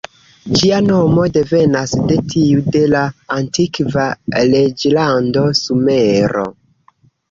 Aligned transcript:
Ĝia 0.59 0.79
nomo 0.85 1.25
devenas 1.35 1.93
de 2.13 2.17
tiu 2.35 2.65
de 2.77 2.83
la 2.95 3.05
antikva 3.39 4.09
reĝlando 4.41 5.49
Sumero. 5.65 6.53